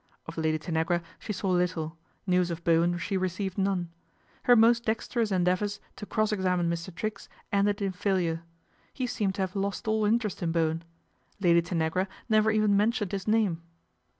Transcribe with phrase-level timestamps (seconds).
[0.25, 1.95] Of Lady Tanagra she saw little,
[2.25, 3.91] news of Bowen she received none.
[4.45, 6.91] Her most dexterous endeavours to cross examine Mr.
[6.95, 8.41] Triggs ended in failure.
[8.95, 10.83] He seemed to have lost all interest in Bowen.
[11.39, 13.61] Lady Tanagra never even mentioned his name.